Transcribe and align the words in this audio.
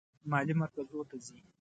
مالي 0.29 0.53
مراکزو 0.59 0.99
ته 1.09 1.15
ځي. 1.25 1.37